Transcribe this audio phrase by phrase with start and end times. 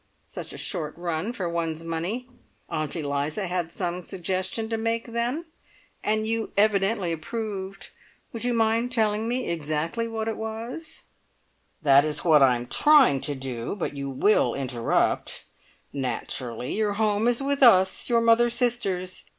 [0.25, 2.27] Such a short run for one's money!
[2.69, 5.45] Aunt Eliza had some suggestion to make, then?
[6.03, 7.91] And you evidently approved.
[8.33, 11.03] Would you mind telling me exactly what it was?"
[11.83, 15.43] "That is what I am trying to do, but you will interrupt.
[15.93, 19.25] Naturally, your home is with us, your mother's sisters.